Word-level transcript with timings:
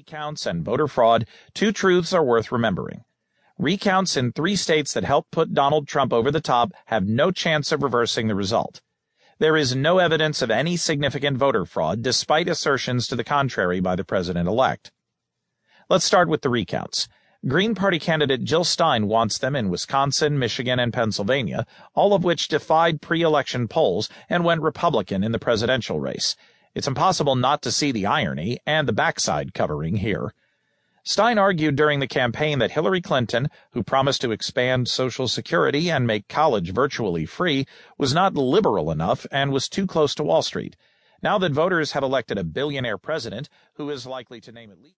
recounts 0.00 0.46
and 0.46 0.64
voter 0.64 0.88
fraud, 0.88 1.26
two 1.52 1.72
truths 1.72 2.14
are 2.14 2.24
worth 2.24 2.50
remembering. 2.50 3.04
Recounts 3.58 4.16
in 4.16 4.32
three 4.32 4.56
states 4.56 4.94
that 4.94 5.04
helped 5.04 5.30
put 5.30 5.52
Donald 5.52 5.86
Trump 5.86 6.10
over 6.10 6.30
the 6.30 6.40
top 6.40 6.72
have 6.86 7.06
no 7.06 7.30
chance 7.30 7.70
of 7.70 7.82
reversing 7.82 8.26
the 8.26 8.34
result. 8.34 8.80
There 9.40 9.58
is 9.58 9.76
no 9.76 9.98
evidence 9.98 10.40
of 10.40 10.50
any 10.50 10.78
significant 10.78 11.36
voter 11.36 11.66
fraud, 11.66 12.00
despite 12.00 12.48
assertions 12.48 13.08
to 13.08 13.16
the 13.16 13.24
contrary 13.24 13.80
by 13.80 13.94
the 13.94 14.02
president 14.02 14.48
elect. 14.48 14.90
Let's 15.90 16.06
start 16.06 16.30
with 16.30 16.40
the 16.40 16.48
recounts. 16.48 17.06
Green 17.46 17.74
Party 17.74 17.98
candidate 17.98 18.42
Jill 18.42 18.64
Stein 18.64 19.06
wants 19.06 19.36
them 19.36 19.54
in 19.54 19.68
Wisconsin, 19.68 20.38
Michigan, 20.38 20.78
and 20.78 20.94
Pennsylvania, 20.94 21.66
all 21.94 22.14
of 22.14 22.24
which 22.24 22.48
defied 22.48 23.02
pre 23.02 23.20
election 23.20 23.68
polls 23.68 24.08
and 24.30 24.44
went 24.44 24.62
Republican 24.62 25.22
in 25.22 25.32
the 25.32 25.38
presidential 25.38 26.00
race. 26.00 26.36
It's 26.74 26.86
impossible 26.86 27.36
not 27.36 27.62
to 27.62 27.72
see 27.72 27.92
the 27.92 28.06
irony 28.06 28.58
and 28.64 28.86
the 28.86 28.92
backside 28.92 29.54
covering 29.54 29.96
here. 29.96 30.32
Stein 31.02 31.38
argued 31.38 31.76
during 31.76 31.98
the 31.98 32.06
campaign 32.06 32.58
that 32.58 32.72
Hillary 32.72 33.00
Clinton, 33.00 33.48
who 33.72 33.82
promised 33.82 34.20
to 34.20 34.32
expand 34.32 34.86
Social 34.86 35.26
Security 35.26 35.90
and 35.90 36.06
make 36.06 36.28
college 36.28 36.72
virtually 36.72 37.26
free, 37.26 37.66
was 37.98 38.14
not 38.14 38.34
liberal 38.34 38.90
enough 38.90 39.26
and 39.32 39.50
was 39.50 39.68
too 39.68 39.86
close 39.86 40.14
to 40.14 40.22
Wall 40.22 40.42
Street. 40.42 40.76
Now 41.22 41.38
that 41.38 41.52
voters 41.52 41.92
have 41.92 42.02
elected 42.02 42.38
a 42.38 42.44
billionaire 42.44 42.98
president 42.98 43.48
who 43.74 43.90
is 43.90 44.06
likely 44.06 44.40
to 44.42 44.52
name 44.52 44.70
at 44.70 44.80
least 44.80 44.88